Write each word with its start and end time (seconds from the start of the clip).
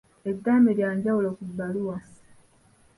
Eddaame 0.29 0.71
lya 0.77 0.89
njawulo 0.95 1.29
ku 1.37 1.43
baaluwa. 1.57 1.97